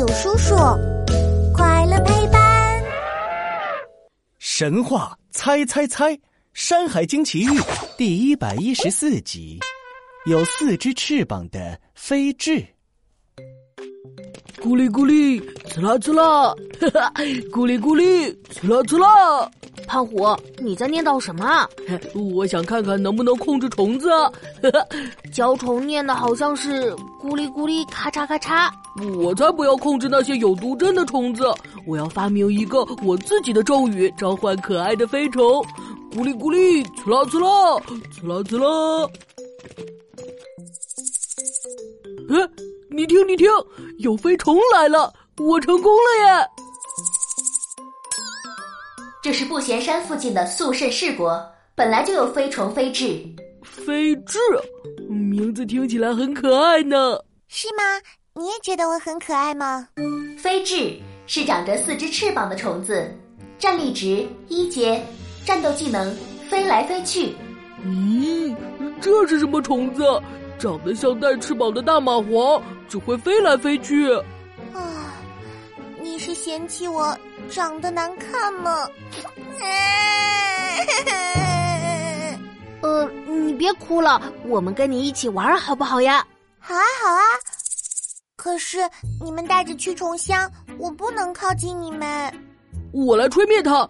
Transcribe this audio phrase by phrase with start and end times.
[0.00, 0.56] 有叔叔，
[1.52, 2.82] 快乐陪伴。
[4.38, 6.16] 神话猜猜猜，
[6.54, 7.50] 《山海经奇遇》
[7.98, 9.60] 第一百一十四集，
[10.24, 12.64] 有四只翅膀的飞智。
[14.62, 17.12] 咕哩咕哩，呲啦呲啦，哈哈，
[17.52, 19.50] 咕哩咕哩，呲啦呲啦。
[19.90, 20.24] 胖虎，
[20.58, 21.68] 你在念叨什么？
[22.32, 24.08] 我想看看能不能控制虫子。
[25.34, 28.70] 教虫念的好像是咕哩咕哩，咔嚓咔嚓。
[29.18, 31.44] 我才不要控制那些有毒针的虫子！
[31.88, 35.42] 我要发明一个我自己的咒语，召唤可爱的飞虫。
[36.12, 37.82] 咕哩咕哩，呲啦呲啦，
[38.22, 39.10] 呲啦呲啦。
[42.28, 42.48] 哎，
[42.90, 43.50] 你听，你听，
[43.98, 45.12] 有飞虫来了！
[45.38, 46.48] 我成功了耶！
[49.22, 53.22] 这是不贤山附近的肃慎氏国，本来就有飞虫飞智。
[53.62, 54.38] 飞智，
[55.10, 57.18] 名字听起来很可爱呢。
[57.46, 57.82] 是吗？
[58.34, 59.86] 你也觉得我很可爱吗？
[60.38, 63.14] 飞智是长着四只翅膀的虫子，
[63.58, 65.02] 战力值一阶，
[65.44, 66.16] 战斗技能
[66.48, 67.34] 飞来飞去。
[67.84, 68.56] 咦，
[69.02, 70.02] 这是什么虫子？
[70.58, 74.08] 长得像带翅膀的大蚂蟥，只会飞来飞去。
[76.40, 77.14] 嫌弃我？
[77.50, 78.88] 长得难看吗？
[82.80, 86.26] 呃，你别哭了，我们跟你一起玩好不好呀？
[86.58, 87.20] 好啊，好啊。
[88.36, 88.78] 可是
[89.22, 92.32] 你们带着驱虫香，我不能靠近你们。
[92.90, 93.86] 我来吹灭它。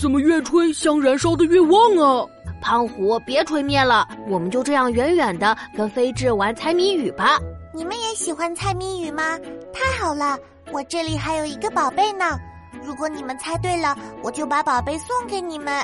[0.00, 2.26] 怎么越吹香燃烧的越旺啊？
[2.62, 7.38] 胖虎，别吹灭了，我们就这样远远的跟飞智玩猜谜语吧。
[7.74, 9.38] 你们也喜欢猜谜语吗？
[9.72, 10.38] 太好了，
[10.70, 12.38] 我这里还有一个宝贝呢。
[12.84, 15.82] 如果你们猜对了，我就把宝贝送给你们。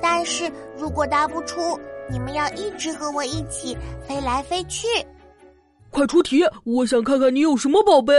[0.00, 4.86] 但是如果答不出，你们要一直和我一起飞来飞去。
[5.90, 6.44] 快出题！
[6.64, 8.14] 我想看看你有什么宝贝。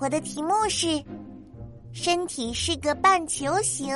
[0.00, 1.00] 我的题目是：
[1.92, 3.94] 身体是个半球形，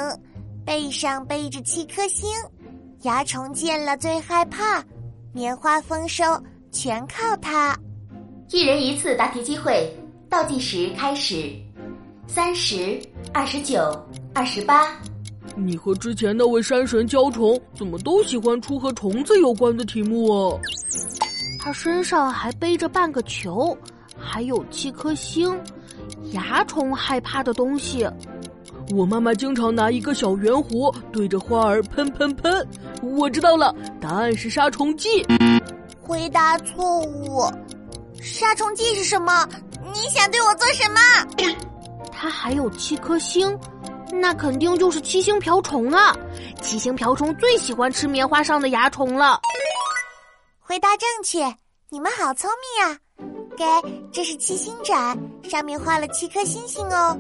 [0.65, 2.31] 背上背着七颗星，
[3.01, 4.85] 蚜虫见了最害怕，
[5.33, 6.25] 棉花丰收
[6.71, 7.77] 全靠它。
[8.51, 9.91] 一人一次答题机会，
[10.29, 11.51] 倒计时开始，
[12.27, 13.01] 三十、
[13.33, 13.81] 二十九、
[14.33, 14.87] 二十八。
[15.57, 20.61] 你和之前那位山神教虫，怎么都喜欢出和虫子有关的题目啊？
[21.59, 23.77] 他身上还背着半个球，
[24.17, 25.59] 还有七颗星，
[26.33, 28.07] 蚜虫害怕的东西。
[28.95, 32.69] 我妈妈经常拿一个小圆壶对着花儿喷喷喷。
[33.03, 35.25] 我知道了，答案是杀虫剂。
[36.01, 37.51] 回答错误。
[38.25, 39.47] 杀虫剂是什么？
[39.93, 41.01] 你想对我做什么？
[42.11, 43.57] 它还有七颗星，
[44.11, 46.17] 那肯定就是七星瓢虫了！
[46.63, 49.39] 七星瓢虫最喜欢吃棉花上的蚜虫了。
[50.59, 51.55] 回答正确，
[51.91, 52.99] 你们好聪明啊！
[53.57, 53.65] 给，
[54.11, 57.17] 这是七星盏，上面画了七颗星星哦。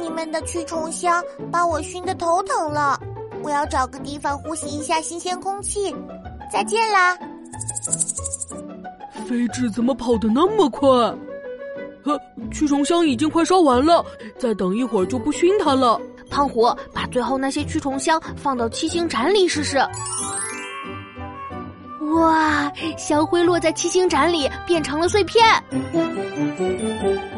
[0.00, 3.00] 你们的驱虫香把我熏得头疼了，
[3.44, 5.94] 我要找个地方呼吸一下新鲜空气。
[6.52, 7.16] 再见啦！
[9.30, 10.88] 飞智怎么跑得那么快？
[12.02, 12.18] 呃，
[12.50, 14.04] 驱虫香已经快烧完了，
[14.36, 16.00] 再等一会儿就不熏它了。
[16.28, 19.78] 胖虎，把最后那些驱虫香放到七星盏里试试。
[22.16, 25.46] 哇，香灰落在七星盏里变成了碎片。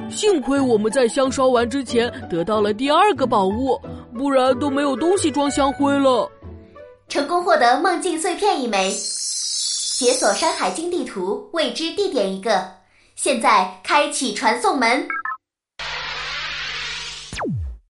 [0.08, 3.78] 幸亏我们在香烧完之前得到了第二个宝物，
[4.16, 6.26] 不然都没有东西装香灰了。
[7.08, 8.90] 成功获得梦境碎片一枚。
[10.02, 12.68] 解锁《山海经》地图，未知地点一个。
[13.14, 15.06] 现在开启传送门。